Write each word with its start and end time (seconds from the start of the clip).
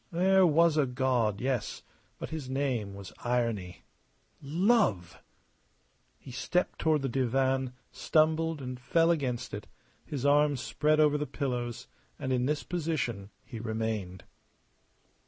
There 0.11 0.47
was 0.47 0.77
a 0.77 0.87
God, 0.87 1.39
yes, 1.39 1.83
but 2.17 2.31
his 2.31 2.49
name 2.49 2.95
was 2.95 3.13
Irony. 3.23 3.83
Love! 4.41 5.21
He 6.17 6.31
stepped 6.31 6.79
toward 6.79 7.03
the 7.03 7.07
divan, 7.07 7.73
stumbled, 7.91 8.63
and 8.63 8.79
fell 8.79 9.11
against 9.11 9.53
it, 9.53 9.67
his 10.03 10.25
arms 10.25 10.59
spread 10.59 10.99
over 10.99 11.19
the 11.19 11.27
pillows; 11.27 11.85
and 12.17 12.33
in 12.33 12.47
this 12.47 12.63
position 12.63 13.29
he 13.45 13.59
remained. 13.59 14.23